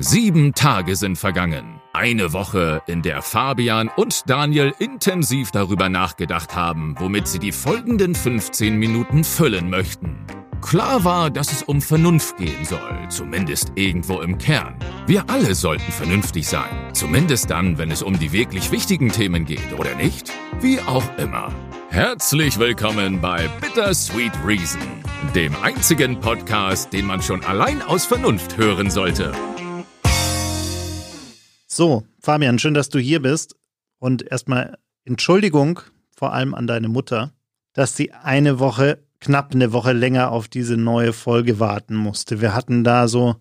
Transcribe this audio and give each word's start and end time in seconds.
Sieben 0.00 0.54
Tage 0.54 0.94
sind 0.94 1.18
vergangen. 1.18 1.80
Eine 1.92 2.32
Woche, 2.32 2.82
in 2.86 3.02
der 3.02 3.20
Fabian 3.20 3.90
und 3.96 4.30
Daniel 4.30 4.72
intensiv 4.78 5.50
darüber 5.50 5.88
nachgedacht 5.88 6.54
haben, 6.54 6.94
womit 7.00 7.26
sie 7.26 7.40
die 7.40 7.50
folgenden 7.50 8.14
15 8.14 8.76
Minuten 8.76 9.24
füllen 9.24 9.68
möchten. 9.68 10.24
Klar 10.60 11.02
war, 11.02 11.30
dass 11.30 11.50
es 11.50 11.64
um 11.64 11.82
Vernunft 11.82 12.36
gehen 12.36 12.64
soll, 12.64 13.08
zumindest 13.08 13.72
irgendwo 13.74 14.20
im 14.20 14.38
Kern. 14.38 14.76
Wir 15.08 15.28
alle 15.28 15.56
sollten 15.56 15.90
vernünftig 15.90 16.46
sein, 16.46 16.70
zumindest 16.92 17.50
dann, 17.50 17.76
wenn 17.78 17.90
es 17.90 18.04
um 18.04 18.16
die 18.20 18.30
wirklich 18.30 18.70
wichtigen 18.70 19.10
Themen 19.10 19.46
geht, 19.46 19.76
oder 19.76 19.96
nicht? 19.96 20.32
Wie 20.60 20.80
auch 20.80 21.18
immer. 21.18 21.52
Herzlich 21.90 22.60
willkommen 22.60 23.20
bei 23.20 23.48
Bittersweet 23.60 24.32
Reason, 24.46 24.80
dem 25.34 25.56
einzigen 25.60 26.20
Podcast, 26.20 26.92
den 26.92 27.06
man 27.06 27.20
schon 27.20 27.42
allein 27.42 27.82
aus 27.82 28.04
Vernunft 28.04 28.56
hören 28.56 28.90
sollte. 28.90 29.32
So, 31.78 32.02
Fabian, 32.18 32.58
schön, 32.58 32.74
dass 32.74 32.88
du 32.88 32.98
hier 32.98 33.22
bist. 33.22 33.54
Und 34.00 34.28
erstmal 34.28 34.78
Entschuldigung, 35.04 35.78
vor 36.10 36.32
allem 36.32 36.52
an 36.52 36.66
deine 36.66 36.88
Mutter, 36.88 37.30
dass 37.72 37.94
sie 37.94 38.10
eine 38.10 38.58
Woche, 38.58 38.98
knapp 39.20 39.54
eine 39.54 39.72
Woche 39.72 39.92
länger 39.92 40.32
auf 40.32 40.48
diese 40.48 40.76
neue 40.76 41.12
Folge 41.12 41.60
warten 41.60 41.94
musste. 41.94 42.40
Wir 42.40 42.52
hatten 42.52 42.82
da 42.82 43.06
so 43.06 43.36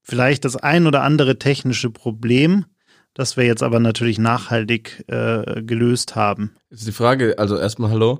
vielleicht 0.00 0.46
das 0.46 0.56
ein 0.56 0.86
oder 0.86 1.02
andere 1.02 1.38
technische 1.38 1.90
Problem, 1.90 2.64
das 3.12 3.36
wir 3.36 3.44
jetzt 3.44 3.62
aber 3.62 3.80
natürlich 3.80 4.18
nachhaltig 4.18 5.04
äh, 5.08 5.60
gelöst 5.60 6.16
haben. 6.16 6.52
Ist 6.70 6.86
die 6.86 6.92
Frage, 6.92 7.38
also 7.38 7.58
erstmal 7.58 7.90
hallo. 7.90 8.18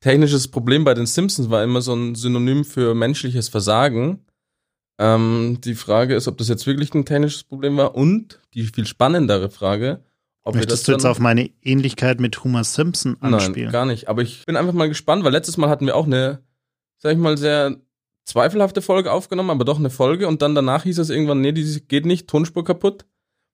Technisches 0.00 0.48
Problem 0.48 0.82
bei 0.82 0.94
den 0.94 1.06
Simpsons 1.06 1.48
war 1.48 1.62
immer 1.62 1.80
so 1.80 1.94
ein 1.94 2.16
Synonym 2.16 2.64
für 2.64 2.96
menschliches 2.96 3.48
Versagen. 3.48 4.26
Ähm, 4.98 5.58
die 5.62 5.74
Frage 5.74 6.14
ist, 6.14 6.26
ob 6.28 6.38
das 6.38 6.48
jetzt 6.48 6.66
wirklich 6.66 6.92
ein 6.94 7.04
technisches 7.04 7.44
Problem 7.44 7.76
war 7.76 7.94
und 7.94 8.40
die 8.54 8.64
viel 8.64 8.86
spannendere 8.86 9.50
Frage, 9.50 10.02
ob 10.42 10.54
Möchtest 10.54 10.88
du 10.88 10.92
jetzt 10.92 11.04
auf 11.04 11.18
meine 11.18 11.50
Ähnlichkeit 11.62 12.20
mit 12.20 12.42
Homer 12.42 12.64
Simpson 12.64 13.18
anspielen? 13.20 13.66
Nein, 13.66 13.72
gar 13.72 13.84
nicht. 13.84 14.08
Aber 14.08 14.22
ich 14.22 14.46
bin 14.46 14.56
einfach 14.56 14.72
mal 14.72 14.88
gespannt, 14.88 15.22
weil 15.22 15.32
letztes 15.32 15.58
Mal 15.58 15.68
hatten 15.68 15.84
wir 15.84 15.94
auch 15.94 16.06
eine, 16.06 16.40
sag 16.96 17.12
ich 17.12 17.18
mal, 17.18 17.36
sehr 17.36 17.76
zweifelhafte 18.24 18.80
Folge 18.80 19.12
aufgenommen, 19.12 19.50
aber 19.50 19.66
doch 19.66 19.78
eine 19.78 19.90
Folge 19.90 20.26
und 20.26 20.40
dann 20.42 20.54
danach 20.54 20.84
hieß 20.84 20.98
es 20.98 21.10
irgendwann, 21.10 21.42
nee, 21.42 21.52
die 21.52 21.80
geht 21.86 22.06
nicht, 22.06 22.28
Tonspur 22.28 22.64
kaputt. 22.64 23.04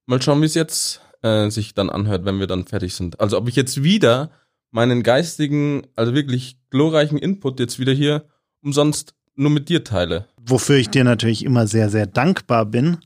Mal 0.07 0.23
schauen, 0.23 0.41
wie 0.41 0.47
es 0.47 0.55
jetzt 0.55 1.01
äh, 1.23 1.51
sich 1.51 1.75
dann 1.75 1.91
anhört, 1.91 2.25
wenn 2.25 2.39
wir 2.39 2.47
dann 2.47 2.65
fertig 2.65 2.95
sind. 2.95 3.19
Also 3.19 3.39
ob 3.39 3.49
ich 3.49 3.57
jetzt 3.57 3.83
wieder 3.83 4.31
meinen 4.71 5.03
geistigen, 5.03 5.87
also 5.97 6.15
wirklich 6.15 6.59
glorreichen 6.71 7.19
Input 7.19 7.59
jetzt 7.61 7.79
wieder 7.79 7.93
hier 7.93 8.27
umsonst 8.63 9.15
nur 9.37 9.51
mit 9.51 9.69
dir 9.69 9.85
teile. 9.85 10.27
Wofür 10.41 10.77
ich 10.77 10.91
dir 10.91 11.05
natürlich 11.05 11.45
immer 11.45 11.67
sehr, 11.67 11.91
sehr 11.91 12.07
dankbar 12.07 12.67
bin. 12.67 12.99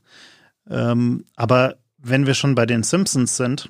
Ähm, 0.69 1.25
aber 1.35 1.77
wenn 1.97 2.25
wir 2.25 2.33
schon 2.33 2.55
bei 2.55 2.65
den 2.65 2.83
Simpsons 2.83 3.37
sind, 3.37 3.69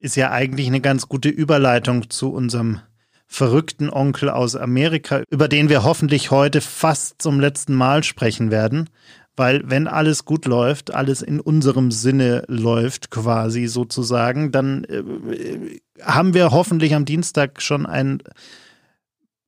ist 0.00 0.16
ja 0.16 0.30
eigentlich 0.30 0.66
eine 0.66 0.80
ganz 0.80 1.08
gute 1.08 1.28
Überleitung 1.28 2.10
zu 2.10 2.32
unserem 2.32 2.80
verrückten 3.26 3.90
Onkel 3.90 4.28
aus 4.28 4.56
Amerika, 4.56 5.22
über 5.30 5.46
den 5.46 5.68
wir 5.68 5.84
hoffentlich 5.84 6.30
heute 6.30 6.60
fast 6.60 7.22
zum 7.22 7.38
letzten 7.38 7.74
Mal 7.74 8.02
sprechen 8.02 8.50
werden. 8.50 8.90
Weil 9.36 9.62
wenn 9.70 9.86
alles 9.86 10.24
gut 10.24 10.46
läuft, 10.46 10.92
alles 10.92 11.22
in 11.22 11.38
unserem 11.38 11.92
Sinne 11.92 12.42
läuft 12.48 13.10
quasi 13.10 13.68
sozusagen, 13.68 14.50
dann 14.50 14.84
äh, 14.84 15.80
haben 16.02 16.34
wir 16.34 16.50
hoffentlich 16.50 16.94
am 16.94 17.04
Dienstag 17.04 17.62
schon 17.62 17.86
ein 17.86 18.22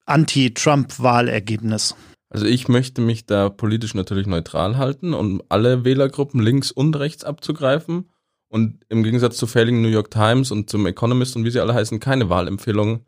Anti-Trump-Wahlergebnis. 0.07 1.97
Also 2.33 2.47
ich 2.47 2.67
möchte 2.67 3.03
mich 3.03 3.27
da 3.27 3.51
politisch 3.51 3.95
natürlich 3.95 4.27
neutral 4.27 4.79
halten, 4.79 5.13
um 5.13 5.43
alle 5.51 5.85
Wählergruppen 5.85 6.41
links 6.41 6.73
und 6.73 6.97
rechts 6.97 7.25
abzugreifen 7.25 8.09
und 8.49 8.87
im 8.89 9.03
Gegensatz 9.03 9.37
zu 9.37 9.47
Failing 9.47 9.83
New 9.83 9.89
York 9.89 10.11
Times 10.11 10.51
und 10.51 10.71
zum 10.71 10.87
Economist 10.87 11.37
und 11.37 11.45
wie 11.45 11.51
sie 11.51 11.61
alle 11.61 11.75
heißen, 11.75 12.01
keine 12.01 12.31
Wahlempfehlungen 12.31 13.05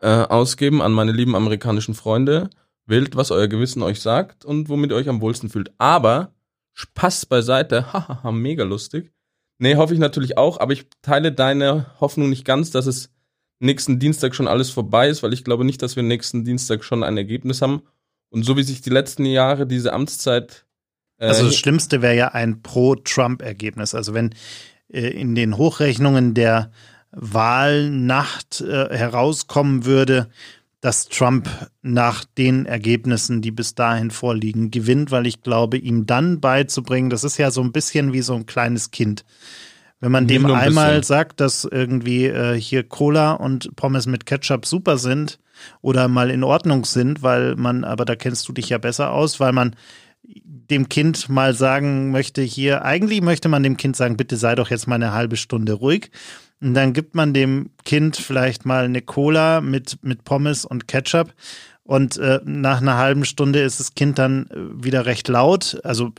äh, 0.00 0.06
ausgeben 0.06 0.82
an 0.82 0.92
meine 0.92 1.10
lieben 1.10 1.34
amerikanischen 1.34 1.94
Freunde. 1.94 2.48
Wählt, 2.86 3.16
was 3.16 3.32
euer 3.32 3.48
Gewissen 3.48 3.82
euch 3.82 4.00
sagt 4.00 4.44
und 4.44 4.68
womit 4.68 4.92
ihr 4.92 4.96
euch 4.96 5.08
am 5.08 5.20
wohlsten 5.20 5.50
fühlt. 5.50 5.72
Aber 5.78 6.32
Spaß 6.74 7.26
beiseite, 7.26 7.86
hahaha, 7.92 8.30
mega 8.30 8.62
lustig. 8.62 9.10
Nee, 9.58 9.74
hoffe 9.74 9.94
ich 9.94 10.00
natürlich 10.00 10.38
auch, 10.38 10.60
aber 10.60 10.74
ich 10.74 10.86
teile 11.02 11.32
deine 11.32 11.86
Hoffnung 11.98 12.30
nicht 12.30 12.44
ganz, 12.44 12.70
dass 12.70 12.86
es 12.86 13.10
nächsten 13.58 13.98
Dienstag 13.98 14.36
schon 14.36 14.46
alles 14.46 14.70
vorbei 14.70 15.08
ist, 15.08 15.24
weil 15.24 15.32
ich 15.32 15.42
glaube 15.42 15.64
nicht, 15.64 15.82
dass 15.82 15.96
wir 15.96 16.04
nächsten 16.04 16.44
Dienstag 16.44 16.84
schon 16.84 17.02
ein 17.02 17.16
Ergebnis 17.16 17.62
haben 17.62 17.82
und 18.30 18.44
so 18.44 18.56
wie 18.56 18.62
sich 18.62 18.80
die 18.80 18.90
letzten 18.90 19.26
Jahre 19.26 19.66
diese 19.66 19.92
Amtszeit. 19.92 20.64
Äh, 21.18 21.26
also 21.26 21.46
das 21.46 21.56
Schlimmste 21.56 22.02
wäre 22.02 22.16
ja 22.16 22.28
ein 22.28 22.62
Pro-Trump-Ergebnis. 22.62 23.94
Also 23.94 24.14
wenn 24.14 24.34
äh, 24.88 25.08
in 25.08 25.34
den 25.34 25.56
Hochrechnungen 25.56 26.34
der 26.34 26.70
Wahlnacht 27.12 28.60
äh, 28.60 28.96
herauskommen 28.96 29.84
würde, 29.84 30.28
dass 30.80 31.08
Trump 31.08 31.48
nach 31.82 32.24
den 32.24 32.64
Ergebnissen, 32.64 33.42
die 33.42 33.50
bis 33.50 33.74
dahin 33.74 34.10
vorliegen, 34.10 34.70
gewinnt, 34.70 35.10
weil 35.10 35.26
ich 35.26 35.42
glaube, 35.42 35.76
ihm 35.76 36.06
dann 36.06 36.40
beizubringen, 36.40 37.10
das 37.10 37.22
ist 37.22 37.36
ja 37.36 37.50
so 37.50 37.60
ein 37.60 37.72
bisschen 37.72 38.12
wie 38.12 38.22
so 38.22 38.34
ein 38.34 38.46
kleines 38.46 38.90
Kind. 38.90 39.24
Wenn 40.00 40.12
man 40.12 40.26
dem 40.26 40.46
einmal 40.46 41.04
sagt, 41.04 41.40
dass 41.40 41.64
irgendwie 41.64 42.26
äh, 42.26 42.58
hier 42.58 42.84
Cola 42.84 43.32
und 43.32 43.76
Pommes 43.76 44.06
mit 44.06 44.26
Ketchup 44.26 44.66
super 44.66 44.96
sind, 44.96 45.38
oder 45.82 46.08
mal 46.08 46.30
in 46.30 46.44
Ordnung 46.44 46.84
sind, 46.84 47.22
weil 47.22 47.56
man, 47.56 47.84
aber 47.84 48.04
da 48.04 48.16
kennst 48.16 48.48
du 48.48 48.52
dich 48.52 48.68
ja 48.68 48.78
besser 48.78 49.12
aus, 49.12 49.40
weil 49.40 49.52
man 49.52 49.76
dem 50.22 50.88
Kind 50.88 51.28
mal 51.28 51.54
sagen 51.54 52.10
möchte, 52.10 52.42
hier, 52.42 52.84
eigentlich 52.84 53.22
möchte 53.22 53.48
man 53.48 53.62
dem 53.62 53.76
Kind 53.76 53.96
sagen, 53.96 54.16
bitte 54.16 54.36
sei 54.36 54.54
doch 54.54 54.70
jetzt 54.70 54.86
mal 54.86 54.96
eine 54.96 55.12
halbe 55.12 55.36
Stunde 55.36 55.72
ruhig. 55.72 56.10
Und 56.60 56.74
dann 56.74 56.92
gibt 56.92 57.14
man 57.14 57.32
dem 57.32 57.70
Kind 57.84 58.16
vielleicht 58.16 58.66
mal 58.66 58.84
eine 58.84 59.02
Cola 59.02 59.60
mit, 59.60 59.98
mit 60.02 60.24
Pommes 60.24 60.64
und 60.64 60.86
Ketchup. 60.86 61.32
Und 61.82 62.18
äh, 62.18 62.40
nach 62.44 62.80
einer 62.80 62.98
halben 62.98 63.24
Stunde 63.24 63.60
ist 63.60 63.80
das 63.80 63.94
Kind 63.94 64.18
dann 64.18 64.46
äh, 64.50 64.84
wieder 64.84 65.06
recht 65.06 65.26
laut. 65.26 65.80
Also 65.82 66.12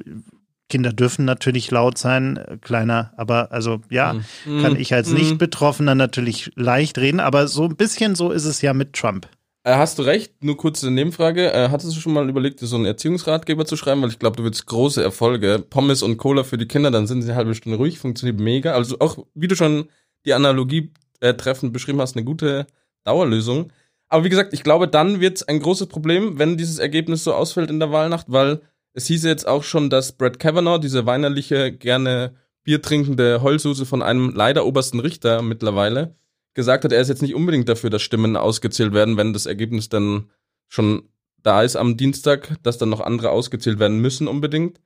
Kinder 0.72 0.94
dürfen 0.94 1.26
natürlich 1.26 1.70
laut 1.70 1.98
sein, 1.98 2.38
äh, 2.38 2.58
kleiner, 2.60 3.14
aber 3.18 3.52
also 3.52 3.82
ja, 3.90 4.14
mm. 4.46 4.62
kann 4.62 4.76
ich 4.78 4.94
als 4.94 5.10
mm. 5.10 5.16
Nicht-Betroffener 5.16 5.96
natürlich 5.96 6.52
leicht 6.56 6.98
reden, 6.98 7.20
aber 7.20 7.48
so 7.48 7.66
ein 7.66 7.76
bisschen 7.76 8.16
so 8.16 8.32
ist 8.32 8.46
es 8.46 8.62
ja 8.62 8.74
mit 8.74 8.94
Trump. 8.94 9.28
Äh, 9.64 9.76
hast 9.76 10.00
du 10.00 10.04
recht, 10.04 10.44
nur 10.44 10.58
kurze 10.58 10.90
Nebenfrage. 10.90 11.54
Äh, 11.54 11.70
hattest 11.70 11.96
du 11.96 12.00
schon 12.00 12.14
mal 12.14 12.28
überlegt, 12.28 12.62
dir 12.62 12.68
so 12.68 12.78
einen 12.78 12.86
Erziehungsratgeber 12.86 13.66
zu 13.66 13.76
schreiben? 13.76 14.02
Weil 14.02 14.10
ich 14.10 14.18
glaube, 14.18 14.38
du 14.38 14.44
willst 14.44 14.66
große 14.66 15.04
Erfolge. 15.04 15.64
Pommes 15.70 16.02
und 16.02 16.18
Cola 16.18 16.44
für 16.44 16.58
die 16.58 16.68
Kinder, 16.68 16.90
dann 16.90 17.06
sind 17.06 17.22
sie 17.22 17.30
eine 17.30 17.38
halbe 17.38 17.54
Stunde 17.54 17.78
ruhig, 17.78 18.00
funktioniert 18.00 18.40
mega. 18.40 18.74
Also 18.74 18.98
auch, 19.00 19.20
wie 19.36 19.48
du 19.48 19.56
schon 19.56 19.90
die 20.26 20.34
Analogie 20.34 20.92
äh, 21.20 21.36
treffend 21.36 21.74
beschrieben 21.74 22.02
hast, 22.02 22.16
eine 22.16 22.26
gute 22.26 22.66
Dauerlösung. 23.04 23.72
Aber 24.10 24.24
wie 24.24 24.30
gesagt, 24.30 24.54
ich 24.54 24.64
glaube, 24.64 24.88
dann 24.88 25.20
wird 25.20 25.38
es 25.38 25.44
ein 25.48 25.60
großes 25.60 25.88
Problem, 25.88 26.40
wenn 26.40 26.58
dieses 26.58 26.80
Ergebnis 26.80 27.24
so 27.24 27.34
ausfällt 27.34 27.70
in 27.70 27.80
der 27.80 27.92
Wahlnacht, 27.92 28.26
weil 28.30 28.62
es 28.94 29.08
hieß 29.08 29.24
jetzt 29.24 29.48
auch 29.48 29.64
schon, 29.64 29.90
dass 29.90 30.14
Brett 30.14 30.40
Kavanaugh, 30.40 30.80
diese 30.80 31.06
weinerliche, 31.06 31.72
gerne 31.72 32.36
Bier 32.64 32.82
trinkende 32.82 33.42
Heulsuse 33.42 33.86
von 33.86 34.02
einem 34.02 34.32
leider 34.36 34.66
obersten 34.66 35.00
Richter 35.00 35.42
mittlerweile, 35.42 36.16
gesagt 36.54 36.84
hat, 36.84 36.92
er 36.92 37.02
ist 37.02 37.08
jetzt 37.08 37.22
nicht 37.22 37.36
unbedingt 37.36 37.70
dafür, 37.70 37.90
dass 37.90 38.02
Stimmen 38.02 38.36
ausgezählt 38.36 38.94
werden, 38.94 39.18
wenn 39.18 39.34
das 39.34 39.46
Ergebnis 39.46 39.90
dann 39.90 40.30
schon 40.68 41.10
da 41.42 41.64
ist 41.64 41.76
am 41.76 41.98
Dienstag, 41.98 42.58
dass 42.64 42.78
dann 42.78 42.90
noch 42.90 43.00
andere 43.00 43.32
ausgezählt 43.32 43.80
werden 43.80 44.00
müssen 44.00 44.28
unbedingt. 44.28 44.80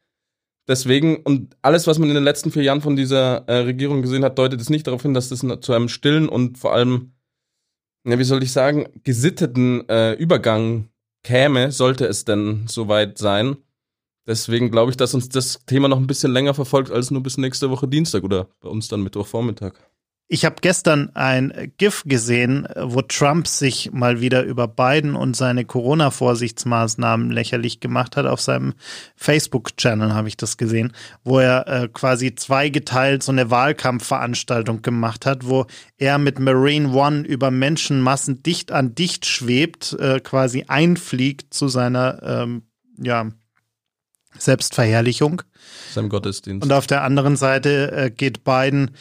Deswegen, 0.68 1.18
und 1.18 1.56
alles, 1.62 1.86
was 1.86 2.00
man 2.00 2.10
in 2.10 2.16
den 2.16 2.24
letzten 2.24 2.52
vier 2.52 2.64
Jahren 2.64 2.82
von 2.82 2.96
dieser 2.96 3.48
äh, 3.48 3.58
Regierung 3.58 4.02
gesehen 4.02 4.24
hat, 4.24 4.38
deutet 4.40 4.62
es 4.62 4.70
nicht 4.70 4.88
darauf 4.88 5.02
hin, 5.02 5.14
dass 5.14 5.30
das 5.30 5.46
zu 5.62 5.74
einem 5.74 5.90
stillen 5.90 6.28
und 6.28 6.58
vor 6.58 6.74
allem, 6.74 7.14
ja, 8.04 8.18
wie 8.18 8.24
soll 8.24 8.42
ich 8.42 8.52
sagen, 8.52 8.88
gesitteten 9.04 9.88
äh, 9.90 10.14
Übergang 10.14 10.90
käme, 11.24 11.72
sollte 11.72 12.06
es 12.06 12.26
denn 12.26 12.66
soweit 12.68 13.18
sein. 13.18 13.58
Deswegen 14.28 14.72
glaube 14.72 14.92
ich, 14.92 14.98
dass 14.98 15.14
uns 15.14 15.30
das 15.30 15.60
Thema 15.66 15.88
noch 15.88 15.98
ein 15.98 16.08
bisschen 16.08 16.32
länger 16.32 16.54
verfolgt 16.54 16.92
als 16.92 17.12
nur 17.12 17.22
bis 17.22 17.38
nächste 17.38 17.70
Woche 17.70 17.88
Dienstag 17.88 18.24
oder 18.24 18.48
bei 18.62 18.70
uns 18.70 18.88
dann 18.88 19.04
Mittwochvormittag. 19.04 19.74
Ich 20.28 20.44
habe 20.44 20.56
gestern 20.60 21.12
ein 21.16 21.72
GIF 21.78 22.02
gesehen, 22.04 22.68
wo 22.76 23.04
Trump 23.04 23.48
sich 23.48 23.92
mal 23.92 24.22
wieder 24.22 24.42
über 24.42 24.68
Biden 24.68 25.16
und 25.16 25.36
seine 25.36 25.66
Corona-Vorsichtsmaßnahmen 25.66 27.30
lächerlich 27.30 27.80
gemacht 27.80 28.18
hat. 28.18 28.26
Auf 28.26 28.42
seinem 28.42 28.74
Facebook-Channel 29.16 30.16
habe 30.16 30.28
ich 30.28 30.36
das 30.36 30.58
gesehen, 30.58 30.94
wo 31.24 31.38
er 31.38 31.68
äh, 31.68 31.88
quasi 31.90 32.34
zweigeteilt 32.34 33.22
so 33.22 33.32
eine 33.32 33.52
Wahlkampfveranstaltung 33.52 34.82
gemacht 34.82 35.28
hat, 35.28 35.48
wo 35.48 35.68
er 35.98 36.18
mit 36.18 36.40
Marine 36.40 36.90
One 36.90 37.22
über 37.22 37.52
Menschenmassen 37.52 38.42
dicht 38.42 38.72
an 38.72 38.96
dicht 38.96 39.28
schwebt, 39.28 39.94
äh, 40.00 40.20
quasi 40.22 40.66
einfliegt 40.68 41.54
zu 41.54 41.68
seiner 41.68 42.24
ähm, 42.24 42.64
ja, 42.98 43.30
Selbstverherrlichung. 44.38 45.42
Seinem 45.94 46.10
Gottesdienst. 46.10 46.64
Und 46.64 46.72
auf 46.72 46.88
der 46.88 47.04
anderen 47.04 47.36
Seite 47.36 47.92
äh, 47.92 48.12
geht 48.12 48.44
Biden 48.44 48.92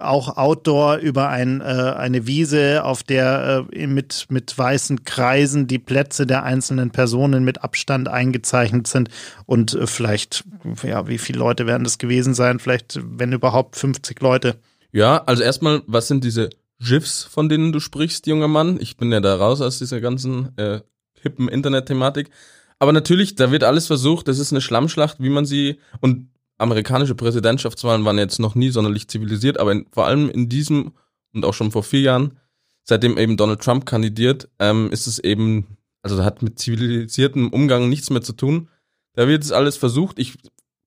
auch 0.00 0.36
Outdoor 0.36 0.96
über 0.96 1.28
ein, 1.28 1.60
äh, 1.60 1.64
eine 1.64 2.26
Wiese, 2.26 2.84
auf 2.84 3.02
der 3.02 3.66
äh, 3.72 3.86
mit, 3.86 4.26
mit 4.28 4.56
weißen 4.56 5.04
Kreisen 5.04 5.66
die 5.66 5.78
Plätze 5.78 6.26
der 6.26 6.44
einzelnen 6.44 6.90
Personen 6.90 7.44
mit 7.44 7.62
Abstand 7.62 8.08
eingezeichnet 8.08 8.86
sind. 8.86 9.08
Und 9.46 9.74
äh, 9.74 9.86
vielleicht, 9.86 10.44
ja, 10.82 11.08
wie 11.08 11.18
viele 11.18 11.38
Leute 11.38 11.66
werden 11.66 11.84
das 11.84 11.98
gewesen 11.98 12.34
sein? 12.34 12.58
Vielleicht, 12.58 13.00
wenn 13.02 13.32
überhaupt, 13.32 13.76
50 13.76 14.20
Leute. 14.20 14.56
Ja, 14.92 15.22
also 15.24 15.42
erstmal, 15.42 15.82
was 15.86 16.08
sind 16.08 16.24
diese 16.24 16.50
GIFs, 16.80 17.24
von 17.24 17.48
denen 17.48 17.72
du 17.72 17.80
sprichst, 17.80 18.26
junger 18.26 18.48
Mann? 18.48 18.78
Ich 18.80 18.96
bin 18.96 19.10
ja 19.12 19.20
da 19.20 19.34
raus 19.34 19.60
aus 19.60 19.78
dieser 19.78 20.00
ganzen 20.00 20.56
äh, 20.56 20.80
hippen 21.20 21.48
Internet-Thematik. 21.48 22.30
Aber 22.78 22.92
natürlich, 22.92 23.34
da 23.34 23.50
wird 23.50 23.64
alles 23.64 23.86
versucht. 23.86 24.28
Das 24.28 24.38
ist 24.38 24.52
eine 24.52 24.60
Schlammschlacht, 24.60 25.20
wie 25.20 25.30
man 25.30 25.44
sie 25.44 25.80
und 26.00 26.30
amerikanische 26.58 27.14
Präsidentschaftswahlen 27.14 28.04
waren 28.04 28.18
jetzt 28.18 28.40
noch 28.40 28.54
nie 28.54 28.70
sonderlich 28.70 29.08
zivilisiert, 29.08 29.58
aber 29.58 29.72
in, 29.72 29.86
vor 29.92 30.06
allem 30.06 30.28
in 30.28 30.48
diesem 30.48 30.92
und 31.32 31.44
auch 31.44 31.54
schon 31.54 31.70
vor 31.70 31.82
vier 31.82 32.00
Jahren, 32.00 32.38
seitdem 32.84 33.18
eben 33.18 33.36
Donald 33.36 33.60
Trump 33.60 33.86
kandidiert, 33.86 34.48
ähm, 34.58 34.90
ist 34.90 35.06
es 35.06 35.18
eben, 35.18 35.76
also 36.02 36.22
hat 36.24 36.42
mit 36.42 36.58
zivilisiertem 36.58 37.50
Umgang 37.50 37.88
nichts 37.88 38.10
mehr 38.10 38.22
zu 38.22 38.32
tun. 38.32 38.68
Da 39.14 39.28
wird 39.28 39.44
es 39.44 39.52
alles 39.52 39.76
versucht. 39.76 40.18
Ich 40.18 40.36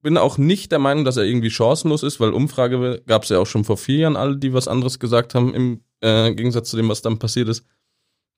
bin 0.02 0.18
auch 0.18 0.38
nicht 0.38 0.72
der 0.72 0.80
Meinung, 0.80 1.06
dass 1.06 1.18
er 1.18 1.24
irgendwie 1.24 1.52
chancenlos 1.52 2.04
ist, 2.04 2.20
weil 2.20 2.32
Umfrage 2.32 3.02
gab 3.06 3.24
es 3.24 3.30
ja 3.30 3.40
auch 3.40 3.46
schon 3.46 3.64
vor 3.64 3.78
vier 3.78 4.00
Jahren 4.00 4.16
alle, 4.16 4.38
die 4.38 4.54
was 4.54 4.68
anderes 4.68 5.00
gesagt 5.00 5.36
haben, 5.36 5.54
im 5.54 5.82
äh, 6.02 6.34
Gegensatz 6.34 6.70
zu 6.70 6.78
dem, 6.78 6.90
was 6.90 7.02
dann 7.02 7.20
passiert 7.20 7.50
ist. 7.50 7.66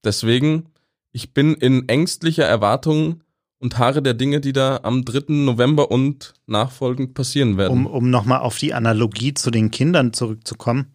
Deswegen, 0.04 0.66
ich 1.14 1.34
bin 1.34 1.54
in 1.54 1.88
ängstlicher 1.88 2.44
Erwartung 2.44 3.23
und 3.64 3.80
Haare 3.80 4.04
der 4.04 4.14
Dinge, 4.14 4.42
die 4.42 4.54
da 4.54 4.82
am 4.84 5.06
3. 5.06 5.24
November 5.30 5.90
und 5.90 6.34
nachfolgend 6.46 7.14
passieren 7.14 7.58
werden. 7.58 7.72
Um, 7.72 7.88
um 7.88 8.10
nochmal 8.10 8.42
auf 8.42 8.58
die 8.58 8.74
Analogie 8.74 9.34
zu 9.34 9.52
den 9.52 9.72
Kindern 9.72 10.14
zurückzukommen. 10.14 10.94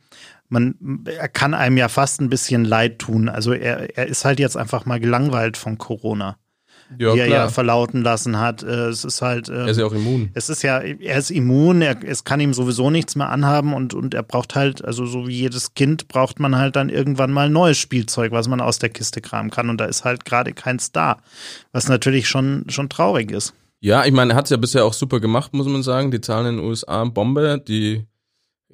Man, 0.50 1.04
er 1.06 1.28
kann 1.28 1.54
einem 1.54 1.76
ja 1.76 1.88
fast 1.88 2.20
ein 2.20 2.28
bisschen 2.28 2.64
leid 2.64 2.98
tun. 2.98 3.28
Also 3.28 3.52
er, 3.52 3.96
er 3.96 4.06
ist 4.06 4.24
halt 4.24 4.38
jetzt 4.38 4.56
einfach 4.56 4.86
mal 4.86 5.00
gelangweilt 5.00 5.56
von 5.56 5.78
Corona 5.78 6.36
ja, 6.96 7.12
die 7.12 7.20
er 7.20 7.26
klar. 7.26 7.38
ja 7.38 7.49
verlauten 7.49 8.02
lassen 8.02 8.38
hat. 8.38 8.62
Äh, 8.62 8.88
es 8.88 9.05
ist 9.05 9.20
halt. 9.20 9.49
er 9.49 9.69
ist 9.69 9.79
ja 9.79 9.87
auch 9.87 9.93
immun. 9.93 10.31
Es 10.35 10.49
ist 10.49 10.62
ja, 10.62 10.79
er 10.79 11.19
ist 11.19 11.31
immun, 11.31 11.82
er, 11.82 11.96
es 12.05 12.25
kann 12.25 12.40
ihm 12.40 12.55
sowieso 12.55 12.90
nichts 12.90 13.17
mehr 13.17 13.29
anhaben 13.29 13.75
und, 13.75 13.94
und 13.94 14.14
er 14.14 14.23
braucht 14.23 14.55
halt, 14.55 14.85
also 14.85 15.06
so 15.06 15.26
wie 15.29 15.35
jedes 15.35 15.75
Kind, 15.75 16.08
braucht 16.08 16.40
man 16.40 16.56
halt 16.56 16.76
dann 16.76 16.88
irgendwann 16.88 17.32
mal 17.32 17.50
neues 17.50 17.79
Spielzeug, 17.79 18.32
was 18.32 18.49
man 18.49 18.61
aus 18.61 18.79
der 18.79 18.88
Kiste 18.88 19.20
kramen 19.20 19.50
kann. 19.50 19.69
Und 19.70 19.81
da 19.81 19.85
ist 19.85 20.05
halt 20.05 20.25
gerade 20.25 20.52
keins 20.52 20.93
da. 20.93 21.19
Was 21.73 21.88
natürlich 21.88 22.29
schon, 22.29 22.64
schon 22.69 22.88
traurig 22.88 23.31
ist. 23.31 23.55
Ja, 23.81 24.05
ich 24.05 24.12
meine, 24.12 24.32
er 24.32 24.37
hat 24.37 24.44
es 24.46 24.50
ja 24.50 24.56
bisher 24.56 24.85
auch 24.85 24.93
super 24.93 25.20
gemacht, 25.20 25.52
muss 25.55 25.69
man 25.69 25.82
sagen. 25.82 26.11
Die 26.11 26.20
Zahlen 26.20 26.46
in 26.46 26.56
den 26.56 26.67
USA 26.67 27.05
Bombe, 27.05 27.62
die 27.67 28.06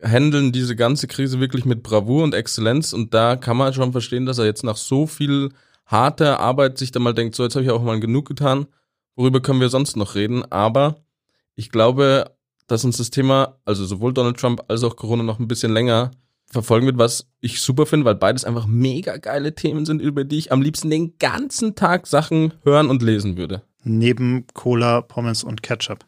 handeln 0.03 0.53
diese 0.53 0.77
ganze 0.77 1.07
Krise 1.07 1.41
wirklich 1.41 1.65
mit 1.65 1.83
Bravour 1.83 2.25
und 2.25 2.35
Exzellenz 2.35 2.93
und 2.93 3.15
da 3.15 3.37
kann 3.37 3.57
man 3.57 3.73
schon 3.73 3.93
verstehen, 3.93 4.27
dass 4.27 4.39
er 4.39 4.45
jetzt 4.45 4.65
nach 4.65 4.77
so 4.77 5.07
viel 5.07 5.51
harte 5.87 6.39
Arbeit 6.39 6.79
sich 6.79 6.93
dann 6.93 7.03
mal 7.03 7.15
denkt, 7.15 7.35
so 7.35 7.43
jetzt 7.43 7.55
habe 7.55 7.65
ich 7.65 7.71
auch 7.71 7.83
mal 7.83 8.01
genug 8.01 8.27
getan, 8.27 8.67
worüber 9.17 9.41
können 9.41 9.61
wir 9.61 9.69
sonst 9.69 9.97
noch 9.97 10.15
reden? 10.15 10.51
Aber 10.51 10.97
ich 11.55 11.71
glaube, 11.71 12.37
dass 12.67 12.85
uns 12.85 12.97
das 12.97 13.11
Thema, 13.11 13.59
also 13.65 13.85
sowohl 13.85 14.13
Donald 14.13 14.39
Trump 14.39 14.65
als 14.69 14.83
auch 14.83 14.97
Corona 14.97 15.23
noch 15.23 15.39
ein 15.39 15.49
bisschen 15.49 15.73
länger 15.73 16.11
verfolgen 16.47 16.87
wird, 16.87 16.99
was 16.99 17.29
ich 17.41 17.61
super 17.61 17.85
finde, 17.85 18.07
weil 18.07 18.15
beides 18.15 18.45
einfach 18.45 18.67
mega 18.67 19.17
geile 19.17 19.55
Themen 19.55 19.85
sind, 19.85 20.01
über 20.01 20.25
die 20.25 20.39
ich 20.39 20.53
am 20.53 20.63
liebsten 20.63 20.91
den 20.91 21.19
ganzen 21.19 21.75
Tag 21.75 22.07
Sachen 22.07 22.55
hören 22.63 22.89
und 22.89 23.03
lesen 23.03 23.37
würde. 23.37 23.63
Neben 23.83 24.47
Cola, 24.55 25.03
Pommes 25.03 25.45
und 25.45 25.63
Ketchup. 25.63 26.07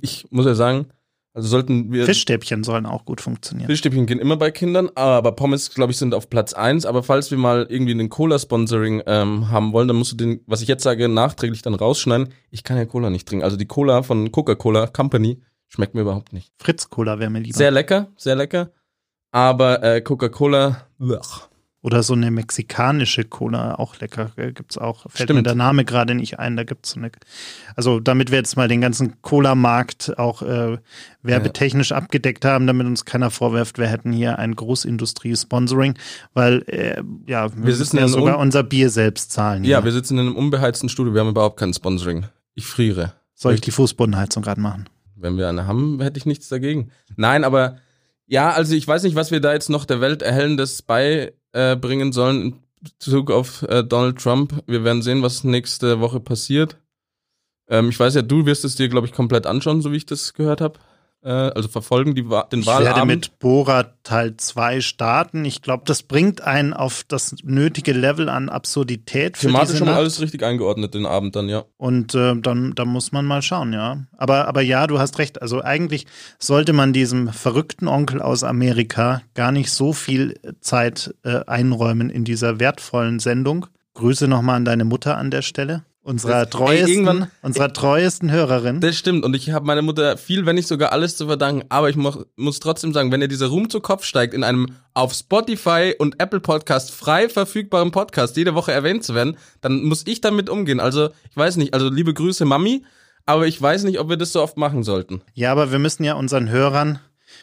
Ich 0.00 0.26
muss 0.30 0.46
ja 0.46 0.54
sagen, 0.54 0.86
also 1.34 1.48
sollten 1.48 1.92
wir. 1.92 2.04
Fischstäbchen 2.04 2.62
sollen 2.62 2.84
auch 2.84 3.04
gut 3.06 3.20
funktionieren. 3.20 3.68
Fischstäbchen 3.68 4.06
gehen 4.06 4.18
immer 4.18 4.36
bei 4.36 4.50
Kindern, 4.50 4.90
aber 4.94 5.32
Pommes, 5.32 5.70
glaube 5.70 5.92
ich, 5.92 5.98
sind 5.98 6.14
auf 6.14 6.28
Platz 6.28 6.52
eins. 6.52 6.84
Aber 6.84 7.02
falls 7.02 7.30
wir 7.30 7.38
mal 7.38 7.66
irgendwie 7.70 7.92
einen 7.92 8.10
Cola-Sponsoring 8.10 9.02
ähm, 9.06 9.50
haben 9.50 9.72
wollen, 9.72 9.88
dann 9.88 9.96
musst 9.96 10.12
du 10.12 10.16
den, 10.16 10.40
was 10.46 10.60
ich 10.60 10.68
jetzt 10.68 10.82
sage, 10.82 11.08
nachträglich 11.08 11.62
dann 11.62 11.74
rausschneiden. 11.74 12.28
Ich 12.50 12.64
kann 12.64 12.76
ja 12.76 12.84
Cola 12.84 13.08
nicht 13.08 13.26
trinken. 13.26 13.44
Also 13.44 13.56
die 13.56 13.66
Cola 13.66 14.02
von 14.02 14.30
Coca-Cola 14.30 14.88
Company 14.88 15.40
schmeckt 15.68 15.94
mir 15.94 16.02
überhaupt 16.02 16.34
nicht. 16.34 16.52
Fritz-Cola 16.58 17.18
wäre 17.18 17.30
mir 17.30 17.40
lieber. 17.40 17.56
Sehr 17.56 17.70
lecker, 17.70 18.08
sehr 18.16 18.36
lecker. 18.36 18.70
Aber 19.30 19.82
äh, 19.82 20.02
Coca-Cola, 20.02 20.86
oder 21.82 22.04
so 22.04 22.14
eine 22.14 22.30
mexikanische 22.30 23.24
Cola, 23.24 23.74
auch 23.74 23.98
lecker, 23.98 24.30
gibt's 24.36 24.78
auch. 24.78 25.02
Fällt 25.02 25.28
Stimmt. 25.28 25.38
mir 25.38 25.42
der 25.42 25.56
Name 25.56 25.84
gerade 25.84 26.14
nicht 26.14 26.38
ein, 26.38 26.56
da 26.56 26.62
gibt's 26.62 26.90
so 26.90 27.00
eine. 27.00 27.10
Also 27.74 27.98
damit 27.98 28.30
wir 28.30 28.38
jetzt 28.38 28.56
mal 28.56 28.68
den 28.68 28.80
ganzen 28.80 29.20
Cola-Markt 29.20 30.16
auch 30.16 30.42
äh, 30.42 30.78
werbetechnisch 31.22 31.90
ja. 31.90 31.96
abgedeckt 31.96 32.44
haben, 32.44 32.68
damit 32.68 32.86
uns 32.86 33.04
keiner 33.04 33.30
vorwirft, 33.30 33.78
wir 33.78 33.88
hätten 33.88 34.12
hier 34.12 34.38
ein 34.38 34.54
Großindustrie-Sponsoring, 34.54 35.98
weil 36.34 36.62
äh, 36.68 37.02
ja, 37.26 37.54
wir, 37.56 37.66
wir 37.66 37.74
sitzen 37.74 37.98
ja 37.98 38.06
sogar 38.06 38.38
unser 38.38 38.62
Bier 38.62 38.88
selbst 38.88 39.32
zahlen. 39.32 39.64
Ja, 39.64 39.78
hier. 39.78 39.84
wir 39.84 39.92
sitzen 39.92 40.18
in 40.18 40.26
einem 40.26 40.36
unbeheizten 40.36 40.88
Studio, 40.88 41.14
wir 41.14 41.20
haben 41.20 41.30
überhaupt 41.30 41.58
kein 41.58 41.74
Sponsoring. 41.74 42.26
Ich 42.54 42.66
friere. 42.66 43.14
Soll 43.34 43.54
ich 43.54 43.60
die 43.60 43.72
Fußbodenheizung 43.72 44.44
gerade 44.44 44.60
machen? 44.60 44.88
Wenn 45.16 45.36
wir 45.36 45.48
eine 45.48 45.66
haben, 45.66 46.00
hätte 46.00 46.18
ich 46.18 46.26
nichts 46.26 46.48
dagegen. 46.48 46.92
Nein, 47.16 47.42
aber 47.42 47.78
ja, 48.26 48.50
also 48.52 48.74
ich 48.74 48.86
weiß 48.86 49.02
nicht, 49.02 49.16
was 49.16 49.32
wir 49.32 49.40
da 49.40 49.52
jetzt 49.52 49.68
noch 49.68 49.84
der 49.84 50.00
Welt 50.00 50.22
erhellendes 50.22 50.82
bei 50.82 51.32
äh, 51.52 51.76
bringen 51.76 52.12
sollen 52.12 52.42
in 52.42 52.54
Bezug 52.82 53.30
auf 53.30 53.62
äh, 53.62 53.84
Donald 53.84 54.18
Trump. 54.18 54.62
Wir 54.66 54.84
werden 54.84 55.02
sehen, 55.02 55.22
was 55.22 55.44
nächste 55.44 56.00
Woche 56.00 56.20
passiert. 56.20 56.78
Ähm, 57.68 57.90
ich 57.90 58.00
weiß 58.00 58.14
ja, 58.14 58.22
du 58.22 58.46
wirst 58.46 58.64
es 58.64 58.76
dir, 58.76 58.88
glaube 58.88 59.06
ich, 59.06 59.12
komplett 59.12 59.46
anschauen, 59.46 59.82
so 59.82 59.92
wie 59.92 59.96
ich 59.96 60.06
das 60.06 60.34
gehört 60.34 60.60
habe 60.60 60.78
also 61.28 61.68
verfolgen 61.68 62.14
die, 62.14 62.22
den 62.22 62.60
ich 62.60 62.66
Wahlabend. 62.66 62.88
Ich 62.88 62.96
werde 62.96 63.06
mit 63.06 63.38
Bora 63.38 63.84
Teil 64.02 64.36
2 64.36 64.80
starten. 64.80 65.44
Ich 65.44 65.62
glaube, 65.62 65.84
das 65.86 66.02
bringt 66.02 66.40
einen 66.40 66.74
auf 66.74 67.04
das 67.06 67.36
nötige 67.44 67.92
Level 67.92 68.28
an 68.28 68.48
Absurdität. 68.48 69.36
Für 69.36 69.46
Thematisch 69.46 69.78
schon 69.78 69.86
mal 69.86 69.96
alles 69.96 70.20
richtig 70.20 70.42
eingeordnet, 70.42 70.94
den 70.94 71.06
Abend 71.06 71.36
dann, 71.36 71.48
ja. 71.48 71.64
Und 71.76 72.14
äh, 72.14 72.34
dann, 72.36 72.74
dann 72.74 72.88
muss 72.88 73.12
man 73.12 73.24
mal 73.24 73.42
schauen, 73.42 73.72
ja. 73.72 73.98
Aber, 74.16 74.48
aber 74.48 74.62
ja, 74.62 74.86
du 74.86 74.98
hast 74.98 75.18
recht. 75.18 75.40
Also 75.40 75.62
eigentlich 75.62 76.06
sollte 76.38 76.72
man 76.72 76.92
diesem 76.92 77.28
verrückten 77.28 77.86
Onkel 77.86 78.20
aus 78.20 78.42
Amerika 78.42 79.22
gar 79.34 79.52
nicht 79.52 79.70
so 79.70 79.92
viel 79.92 80.38
Zeit 80.60 81.14
äh, 81.22 81.44
einräumen 81.46 82.10
in 82.10 82.24
dieser 82.24 82.58
wertvollen 82.58 83.20
Sendung. 83.20 83.66
Grüße 83.94 84.26
nochmal 84.26 84.56
an 84.56 84.64
deine 84.64 84.84
Mutter 84.84 85.16
an 85.16 85.30
der 85.30 85.42
Stelle. 85.42 85.84
Unserer 86.04 86.50
treuesten, 86.50 87.06
ey, 87.06 87.26
unserer 87.42 87.72
treuesten 87.72 88.32
Hörerin. 88.32 88.80
Das 88.80 88.96
stimmt. 88.98 89.24
Und 89.24 89.36
ich 89.36 89.52
habe 89.52 89.66
meiner 89.66 89.82
Mutter 89.82 90.16
viel, 90.16 90.46
wenn 90.46 90.56
nicht 90.56 90.66
sogar 90.66 90.90
alles 90.90 91.16
zu 91.16 91.26
verdanken. 91.26 91.64
Aber 91.68 91.90
ich 91.90 91.96
mo 91.96 92.24
muss 92.34 92.58
trotzdem 92.58 92.92
sagen, 92.92 93.12
wenn 93.12 93.20
ihr 93.20 93.28
dieser 93.28 93.46
Ruhm 93.46 93.70
zu 93.70 93.80
Kopf 93.80 94.04
steigt, 94.04 94.34
in 94.34 94.42
einem 94.42 94.66
auf 94.94 95.12
Spotify 95.12 95.94
und 95.96 96.20
Apple 96.20 96.40
Podcast 96.40 96.90
frei 96.90 97.28
verfügbaren 97.28 97.92
Podcast 97.92 98.36
jede 98.36 98.56
Woche 98.56 98.72
erwähnt 98.72 99.04
zu 99.04 99.14
werden, 99.14 99.36
dann 99.60 99.84
muss 99.84 100.04
ich 100.06 100.20
damit 100.20 100.50
umgehen. 100.50 100.80
Also, 100.80 101.10
ich 101.30 101.36
weiß 101.36 101.56
nicht. 101.56 101.72
Also, 101.72 101.88
liebe 101.88 102.12
Grüße, 102.12 102.44
Mami. 102.44 102.84
Aber 103.24 103.46
ich 103.46 103.62
weiß 103.62 103.84
nicht, 103.84 104.00
ob 104.00 104.08
wir 104.08 104.16
das 104.16 104.32
so 104.32 104.42
oft 104.42 104.56
machen 104.56 104.82
sollten. 104.82 105.22
Ja, 105.34 105.52
aber 105.52 105.70
wir 105.70 105.78
müssen 105.78 106.02
ja 106.02 106.14
unseren 106.14 106.50
Hörern 106.50 106.98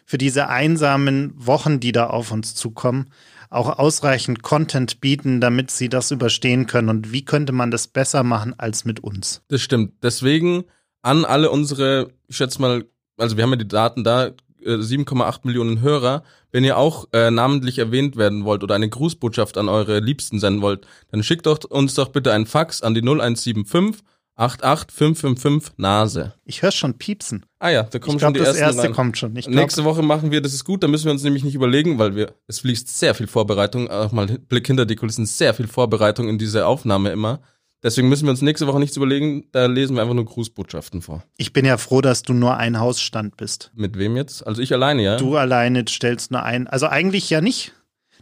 für 0.06 0.18
diese 0.18 0.50
einsamen 0.50 1.34
Wochen, 1.38 1.80
die 1.80 1.94
da 1.94 2.08
auf 2.08 2.32
uns 2.32 2.56
zukommen, 2.56 3.12
auch 3.50 3.80
ausreichend 3.80 4.44
Content 4.44 5.02
bieten, 5.02 5.42
damit 5.42 5.72
sie 5.72 5.90
das 5.90 6.12
überstehen 6.12 6.68
können. 6.68 6.90
Und 6.90 7.12
wie 7.12 7.26
könnte 7.26 7.52
man 7.52 7.72
das 7.72 7.88
besser 7.88 8.24
machen 8.24 8.54
als 8.58 8.86
mit 8.86 9.00
uns? 9.00 9.42
Das 9.48 9.62
stimmt. 9.62 9.94
Deswegen 10.04 10.66
an 11.02 11.26
alle 11.26 11.50
unsere, 11.50 12.10
ich 12.28 12.38
schätze 12.38 12.62
mal, 12.62 12.86
also 13.18 13.38
wir 13.38 13.44
haben 13.44 13.52
ja 13.52 13.58
die 13.58 13.68
Daten 13.68 14.04
da, 14.04 14.32
7,8 14.64 15.36
äh, 15.36 15.40
Millionen 15.44 15.82
Hörer. 15.82 16.24
Wenn 16.52 16.64
ihr 16.64 16.78
auch 16.78 17.08
äh, 17.14 17.32
namentlich 17.32 17.80
erwähnt 17.80 18.18
werden 18.18 18.44
wollt 18.44 18.64
oder 18.64 18.76
eine 18.76 18.90
Grußbotschaft 18.90 19.58
an 19.58 19.70
eure 19.70 20.00
Liebsten 20.00 20.40
senden 20.40 20.62
wollt, 20.62 20.86
dann 21.12 21.24
schickt 21.24 21.46
doch 21.46 21.60
uns 21.70 21.94
doch 21.94 22.10
bitte 22.10 22.34
einen 22.34 22.46
Fax 22.46 22.82
an 22.82 22.94
die 22.94 23.02
0175 23.02 23.96
88555 24.40 25.74
Nase. 25.78 26.34
Ich 26.46 26.62
höre 26.62 26.72
schon 26.72 26.98
piepsen. 26.98 27.46
Ah 27.60 27.70
ja, 27.70 27.84
da 27.84 28.00
kommt 28.00 28.16
ich 28.16 28.20
glaub, 28.20 28.22
schon 28.22 28.34
die 28.36 28.40
das 28.40 28.56
erste 28.56 28.84
rein. 28.84 28.94
kommt 28.94 29.18
schon. 29.18 29.36
Ich 29.36 29.46
glaub, 29.46 29.56
Nächste 29.56 29.84
Woche 29.84 30.02
machen 30.02 30.32
wir, 30.32 30.42
das 30.42 30.54
ist 30.54 30.64
gut, 30.64 30.82
da 30.82 30.88
müssen 30.88 31.06
wir 31.06 31.12
uns 31.12 31.24
nämlich 31.24 31.44
nicht 31.44 31.56
überlegen, 31.56 32.00
weil 32.00 32.16
wir, 32.16 32.34
es 32.48 32.60
fließt 32.60 32.88
sehr 32.88 33.14
viel 33.16 33.28
Vorbereitung, 33.28 33.90
auch 33.90 34.14
mal 34.14 34.28
Blick 34.28 34.66
hinter 34.68 34.86
die 34.86 34.96
Kulissen, 34.96 35.26
sehr 35.26 35.54
viel 35.54 35.68
Vorbereitung 35.68 36.30
in 36.30 36.38
diese 36.38 36.66
Aufnahme 36.66 37.12
immer. 37.12 37.42
Deswegen 37.84 38.10
müssen 38.10 38.26
wir 38.26 38.32
uns 38.32 38.42
nächste 38.42 38.68
Woche 38.68 38.80
nichts 38.80 38.98
überlegen, 38.98 39.46
da 39.52 39.66
lesen 39.66 39.96
wir 39.96 40.02
einfach 40.02 40.16
nur 40.16 40.26
Grußbotschaften 40.26 41.02
vor. 41.02 41.24
Ich 41.38 41.54
bin 41.54 41.66
ja 41.66 41.78
froh, 41.78 42.02
dass 42.02 42.24
du 42.24 42.34
nur 42.34 42.58
ein 42.58 42.80
Hausstand 42.80 43.38
bist. 43.38 43.72
Mit 43.74 43.98
wem 43.98 44.18
jetzt? 44.18 44.46
Also 44.46 44.62
ich 44.62 44.74
alleine, 44.74 45.02
ja? 45.02 45.18
Du 45.18 45.38
alleine 45.38 45.86
stellst 45.88 46.32
nur 46.32 46.44
ein. 46.44 46.68
Also 46.68 46.88
eigentlich 46.88 47.30
ja 47.30 47.40
nicht. 47.40 47.74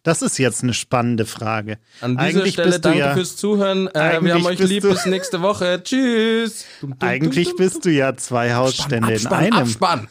Das 0.08 0.22
ist 0.22 0.38
jetzt 0.38 0.64
eine 0.64 0.74
spannende 0.74 1.26
Frage. 1.26 1.80
An 2.00 2.16
dieser 2.16 2.40
eigentlich 2.40 2.54
Stelle 2.54 2.80
danke 2.80 3.00
ja, 3.00 3.14
fürs 3.14 3.36
Zuhören. 3.36 3.88
Äh, 3.88 4.20
wir 4.22 4.36
haben 4.36 4.46
euch 4.46 4.60
lieb 4.60 4.84
bis 4.84 5.06
nächste 5.06 5.42
Woche. 5.42 5.82
Tschüss. 5.84 6.64
Eigentlich 7.00 7.58
bist 7.58 7.84
du 7.84 7.90
ja 7.92 8.16
zwei 8.16 8.54
Hausstände 8.54 9.16
Abspann, 9.16 9.44
in 9.44 9.52
einem. 9.52 9.64
Abspann. 9.64 10.08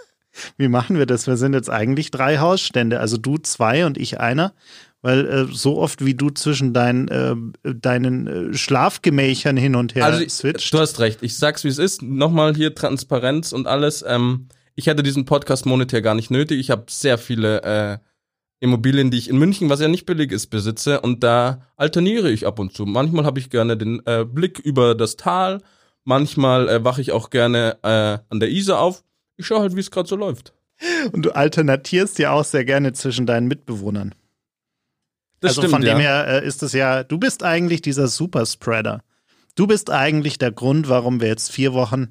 Wie 0.56 0.68
machen 0.68 0.96
wir 0.96 1.04
das? 1.04 1.26
Wir 1.26 1.36
sind 1.36 1.52
jetzt 1.52 1.68
eigentlich 1.68 2.10
drei 2.10 2.38
Hausstände. 2.38 3.00
Also 3.00 3.18
du 3.18 3.36
zwei 3.36 3.84
und 3.84 3.98
ich 3.98 4.18
einer. 4.18 4.54
Weil 5.02 5.26
äh, 5.26 5.46
so 5.52 5.76
oft 5.76 6.02
wie 6.02 6.14
du 6.14 6.30
zwischen 6.30 6.72
dein, 6.72 7.08
äh, 7.08 7.36
deinen 7.64 8.26
äh, 8.26 8.54
Schlafgemächern 8.56 9.58
hin 9.58 9.76
und 9.76 9.94
her 9.94 10.06
also, 10.06 10.26
switcht. 10.26 10.72
Du 10.72 10.78
hast 10.78 11.00
recht. 11.00 11.18
Ich 11.20 11.36
sag's 11.36 11.64
wie 11.64 11.68
es 11.68 11.76
ist. 11.76 12.00
Nochmal 12.00 12.54
hier 12.54 12.74
Transparenz 12.74 13.52
und 13.52 13.66
alles. 13.66 14.02
Ähm, 14.08 14.48
ich 14.74 14.86
hätte 14.86 15.02
diesen 15.02 15.26
Podcast 15.26 15.66
monetär 15.66 16.00
gar 16.00 16.14
nicht 16.14 16.30
nötig. 16.30 16.58
Ich 16.60 16.70
habe 16.70 16.84
sehr 16.88 17.18
viele 17.18 17.62
äh, 17.62 17.98
Immobilien, 18.60 19.10
die 19.10 19.18
ich 19.18 19.28
in 19.28 19.38
München, 19.38 19.68
was 19.68 19.80
ja 19.80 19.88
nicht 19.88 20.06
billig 20.06 20.32
ist, 20.32 20.46
besitze 20.46 21.00
und 21.00 21.22
da 21.22 21.62
alterniere 21.76 22.30
ich 22.30 22.46
ab 22.46 22.58
und 22.58 22.72
zu. 22.72 22.86
Manchmal 22.86 23.24
habe 23.24 23.38
ich 23.38 23.50
gerne 23.50 23.76
den 23.76 24.00
äh, 24.06 24.24
Blick 24.24 24.58
über 24.58 24.94
das 24.94 25.16
Tal, 25.16 25.60
manchmal 26.04 26.68
äh, 26.68 26.84
wache 26.84 27.00
ich 27.00 27.12
auch 27.12 27.30
gerne 27.30 27.78
äh, 27.82 28.18
an 28.28 28.40
der 28.40 28.50
Isar 28.50 28.80
auf. 28.80 29.04
Ich 29.36 29.46
schaue 29.46 29.60
halt, 29.60 29.76
wie 29.76 29.80
es 29.80 29.90
gerade 29.90 30.08
so 30.08 30.16
läuft. 30.16 30.54
Und 31.12 31.24
du 31.24 31.34
alternatierst 31.34 32.18
ja 32.18 32.32
auch 32.32 32.44
sehr 32.44 32.64
gerne 32.64 32.92
zwischen 32.92 33.26
deinen 33.26 33.48
Mitbewohnern. 33.48 34.14
Das 35.40 35.50
also 35.50 35.62
stimmt, 35.62 35.72
von 35.72 35.82
dem 35.82 35.98
ja. 35.98 36.22
her 36.22 36.42
äh, 36.42 36.46
ist 36.46 36.62
es 36.62 36.72
ja, 36.72 37.04
du 37.04 37.18
bist 37.18 37.42
eigentlich 37.42 37.82
dieser 37.82 38.08
Superspreader. 38.08 39.02
Du 39.56 39.66
bist 39.66 39.90
eigentlich 39.90 40.38
der 40.38 40.52
Grund, 40.52 40.88
warum 40.88 41.20
wir 41.20 41.28
jetzt 41.28 41.52
vier 41.52 41.74
Wochen 41.74 42.10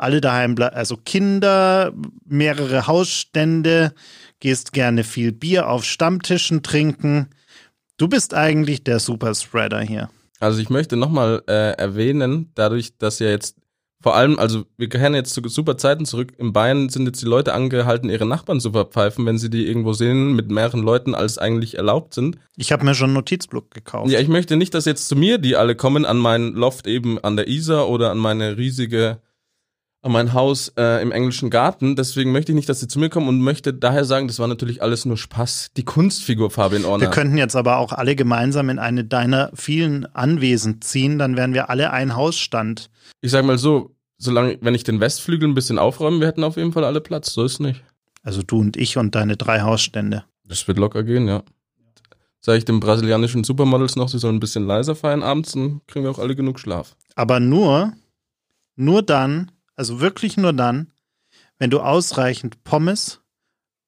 alle 0.00 0.20
daheim 0.20 0.54
bleiben. 0.54 0.76
Also 0.76 0.96
Kinder, 0.96 1.92
mehrere 2.24 2.86
Hausstände, 2.86 3.92
gehst 4.40 4.72
gerne 4.72 5.04
viel 5.04 5.32
Bier 5.32 5.68
auf 5.68 5.84
Stammtischen 5.84 6.62
trinken. 6.62 7.28
Du 7.96 8.08
bist 8.08 8.34
eigentlich 8.34 8.84
der 8.84 8.98
Superspreader 8.98 9.80
hier. 9.80 10.10
Also 10.40 10.60
ich 10.60 10.70
möchte 10.70 10.96
nochmal 10.96 11.42
äh, 11.46 11.72
erwähnen, 11.72 12.50
dadurch, 12.54 12.96
dass 12.96 13.18
ja 13.18 13.28
jetzt 13.28 13.56
vor 14.02 14.16
allem, 14.16 14.38
also 14.38 14.64
wir 14.78 14.88
kehren 14.88 15.14
jetzt 15.14 15.34
zu 15.34 15.46
super 15.46 15.76
Zeiten 15.76 16.06
zurück. 16.06 16.32
In 16.38 16.54
Bayern 16.54 16.88
sind 16.88 17.04
jetzt 17.04 17.20
die 17.20 17.26
Leute 17.26 17.52
angehalten, 17.52 18.08
ihre 18.08 18.24
Nachbarn 18.24 18.58
zu 18.58 18.72
verpfeifen, 18.72 19.26
wenn 19.26 19.36
sie 19.36 19.50
die 19.50 19.66
irgendwo 19.66 19.92
sehen 19.92 20.32
mit 20.32 20.50
mehreren 20.50 20.80
Leuten, 20.80 21.14
als 21.14 21.36
eigentlich 21.36 21.76
erlaubt 21.76 22.14
sind. 22.14 22.38
Ich 22.56 22.72
habe 22.72 22.84
mir 22.86 22.94
schon 22.94 23.08
einen 23.08 23.14
Notizblock 23.14 23.70
gekauft. 23.70 24.10
Ja, 24.10 24.18
ich 24.18 24.28
möchte 24.28 24.56
nicht, 24.56 24.72
dass 24.72 24.86
jetzt 24.86 25.06
zu 25.06 25.16
mir 25.16 25.36
die 25.36 25.56
alle 25.56 25.76
kommen 25.76 26.06
an 26.06 26.16
mein 26.16 26.54
Loft 26.54 26.86
eben 26.86 27.18
an 27.22 27.36
der 27.36 27.48
Isar 27.48 27.90
oder 27.90 28.10
an 28.10 28.18
meine 28.18 28.56
riesige, 28.56 29.20
mein 30.08 30.32
Haus 30.32 30.72
äh, 30.76 31.02
im 31.02 31.12
englischen 31.12 31.50
Garten. 31.50 31.94
Deswegen 31.94 32.32
möchte 32.32 32.52
ich 32.52 32.56
nicht, 32.56 32.68
dass 32.68 32.80
sie 32.80 32.88
zu 32.88 32.98
mir 32.98 33.10
kommen 33.10 33.28
und 33.28 33.40
möchte 33.40 33.74
daher 33.74 34.04
sagen, 34.04 34.28
das 34.28 34.38
war 34.38 34.48
natürlich 34.48 34.82
alles 34.82 35.04
nur 35.04 35.16
Spaß. 35.16 35.72
Die 35.76 35.84
Kunstfigur 35.84 36.50
Fabian 36.50 36.84
Orner. 36.84 37.02
Wir 37.02 37.10
könnten 37.10 37.36
jetzt 37.36 37.54
aber 37.54 37.76
auch 37.76 37.92
alle 37.92 38.16
gemeinsam 38.16 38.70
in 38.70 38.78
eine 38.78 39.04
deiner 39.04 39.50
vielen 39.54 40.06
Anwesen 40.14 40.80
ziehen, 40.80 41.18
dann 41.18 41.36
wären 41.36 41.52
wir 41.52 41.68
alle 41.68 41.90
ein 41.90 42.16
Hausstand. 42.16 42.90
ich 43.20 43.30
sag 43.30 43.44
mal 43.44 43.58
so, 43.58 43.94
solange, 44.16 44.58
wenn 44.62 44.74
ich 44.74 44.84
den 44.84 45.00
Westflügel 45.00 45.48
ein 45.48 45.54
bisschen 45.54 45.78
aufräume, 45.78 46.20
wir 46.20 46.28
hätten 46.28 46.44
auf 46.44 46.56
jeden 46.56 46.72
Fall 46.72 46.84
alle 46.84 47.00
Platz. 47.00 47.32
So 47.32 47.44
ist 47.44 47.60
nicht. 47.60 47.82
Also 48.22 48.42
du 48.42 48.60
und 48.60 48.76
ich 48.76 48.96
und 48.96 49.14
deine 49.14 49.36
drei 49.36 49.60
Hausstände. 49.60 50.24
Das 50.46 50.66
wird 50.66 50.78
locker 50.78 51.02
gehen, 51.02 51.28
ja. 51.28 51.42
Sag 52.42 52.56
ich 52.56 52.64
den 52.64 52.80
brasilianischen 52.80 53.44
Supermodels 53.44 53.96
noch, 53.96 54.08
sie 54.08 54.18
sollen 54.18 54.36
ein 54.36 54.40
bisschen 54.40 54.66
leiser 54.66 54.94
feiern 54.94 55.22
abends, 55.22 55.52
dann 55.52 55.82
kriegen 55.86 56.04
wir 56.04 56.10
auch 56.10 56.18
alle 56.18 56.34
genug 56.34 56.58
Schlaf. 56.58 56.96
Aber 57.14 57.38
nur, 57.38 57.92
nur 58.76 59.02
dann, 59.02 59.50
also 59.80 59.98
wirklich 59.98 60.36
nur 60.36 60.52
dann, 60.52 60.88
wenn 61.58 61.70
du 61.70 61.80
ausreichend 61.80 62.64
Pommes, 62.64 63.22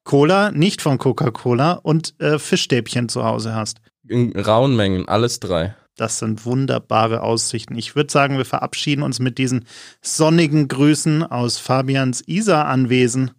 Cola, 0.05 0.51
nicht 0.51 0.81
von 0.81 0.97
Coca-Cola 0.97 1.73
und 1.73 2.19
äh, 2.19 2.39
Fischstäbchen 2.39 3.11
zu 3.11 3.25
Hause 3.25 3.55
hast. 3.55 3.83
In 4.09 4.35
rauen 4.35 4.75
Mengen, 4.75 5.07
alles 5.07 5.39
drei. 5.39 5.77
Das 5.97 6.19
sind 6.19 6.47
wunderbare 6.47 7.21
Aussichten. 7.21 7.77
Ich 7.77 7.95
würde 7.95 8.11
sagen, 8.11 8.39
wir 8.39 8.47
verabschieden 8.47 9.03
uns 9.03 9.21
mit 9.21 9.37
diesen 9.37 9.67
sonnigen 10.01 10.67
Grüßen 10.67 11.25
aus 11.25 11.59
Fabians 11.59 12.23
Isar-Anwesen. 12.27 13.33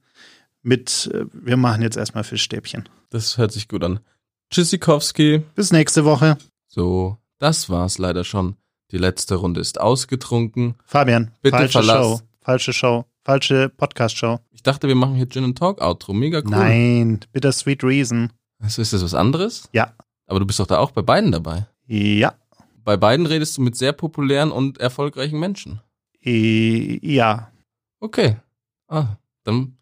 Mit, 0.61 1.09
äh, 1.11 1.25
wir 1.33 1.57
machen 1.57 1.81
jetzt 1.81 1.97
erstmal 1.97 2.23
Fischstäbchen. 2.23 2.87
Das 3.09 3.39
hört 3.39 3.51
sich 3.51 3.67
gut 3.67 3.83
an. 3.83 3.99
Tschüssikowski. 4.51 5.41
Bis 5.55 5.71
nächste 5.71 6.05
Woche. 6.05 6.37
So, 6.67 7.17
das 7.39 7.71
war's 7.71 7.97
leider 7.97 8.23
schon. 8.23 8.57
Die 8.91 8.99
letzte 8.99 9.33
Runde 9.33 9.59
ist 9.59 9.81
ausgetrunken. 9.81 10.75
Fabian, 10.85 11.31
Bitte 11.41 11.67
verlass. 11.67 12.05
Show. 12.05 12.21
Falsche 12.43 12.73
Show. 12.73 13.05
Falsche 13.23 13.69
Podcast-Show. 13.69 14.39
Ich 14.51 14.63
dachte, 14.63 14.87
wir 14.89 14.95
machen 14.95 15.15
hier 15.15 15.29
Gin 15.29 15.45
and 15.45 15.57
Talk 15.57 15.81
Outro. 15.81 16.13
Mega 16.13 16.39
cool. 16.39 16.51
Nein, 16.51 17.19
Bittersweet 17.31 17.83
Reason. 17.83 18.31
Also 18.59 18.81
ist 18.81 18.91
das 18.91 19.01
was 19.03 19.13
anderes? 19.13 19.69
Ja. 19.71 19.93
Aber 20.27 20.39
du 20.39 20.45
bist 20.45 20.59
doch 20.59 20.67
da 20.67 20.79
auch 20.79 20.91
bei 20.91 21.01
beiden 21.01 21.31
dabei. 21.31 21.67
Ja. 21.87 22.33
Bei 22.83 22.97
beiden 22.97 23.25
redest 23.25 23.57
du 23.57 23.61
mit 23.61 23.77
sehr 23.77 23.93
populären 23.93 24.51
und 24.51 24.77
erfolgreichen 24.77 25.39
Menschen. 25.39 25.79
Ja. 26.21 27.51
Okay. 28.01 28.37
Ah, 28.89 29.15
dann 29.43 29.77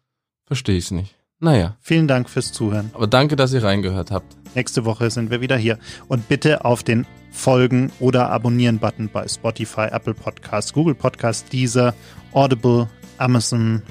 verstehe 0.46 0.76
ich 0.76 0.84
es 0.84 0.90
nicht. 0.92 1.16
Naja, 1.42 1.76
Vielen 1.80 2.06
Dank 2.06 2.30
fürs 2.30 2.52
Zuhören. 2.52 2.90
aber 2.94 3.08
danke, 3.08 3.34
dass 3.34 3.52
ihr 3.52 3.64
reingehört 3.64 4.12
habt. 4.12 4.36
Nächste 4.54 4.84
Woche 4.84 5.10
sind 5.10 5.30
wir 5.30 5.40
wieder 5.40 5.56
hier. 5.56 5.76
Und 6.06 6.28
bitte 6.28 6.64
auf 6.64 6.84
den 6.84 7.04
Folgen- 7.32 7.90
oder 7.98 8.30
Abonnieren-Button 8.30 9.08
bei 9.12 9.26
Spotify, 9.26 9.88
Apple 9.90 10.14
Podcasts, 10.14 10.72
Google 10.72 10.94
Podcasts, 10.94 11.48
Deezer, 11.48 11.94
Audible, 12.32 12.88
Amazon. 13.18 13.82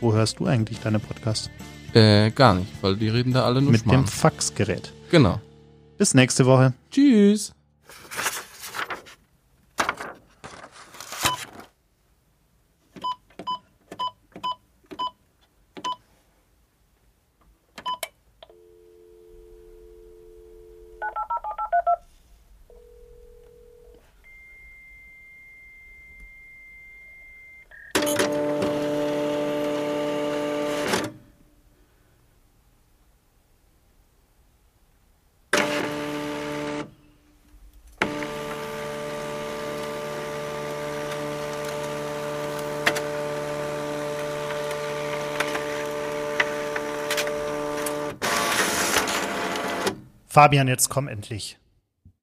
Wo 0.00 0.14
hörst 0.14 0.38
du 0.38 0.46
eigentlich 0.46 0.80
deine 0.80 0.98
Podcasts? 0.98 1.50
Äh, 1.92 2.30
gar 2.30 2.54
nicht, 2.54 2.70
weil 2.80 2.96
die 2.96 3.08
reden 3.08 3.32
da 3.34 3.44
alle 3.44 3.60
nur 3.60 3.72
Mit 3.72 3.82
Schmarrn. 3.82 4.02
dem 4.04 4.06
Faxgerät. 4.06 4.92
Genau. 5.10 5.40
Bis 5.98 6.14
nächste 6.14 6.46
Woche. 6.46 6.72
Tschüss. 6.90 7.52
Fabian, 50.36 50.68
jetzt 50.68 50.90
komm 50.90 51.08
endlich. 51.08 51.56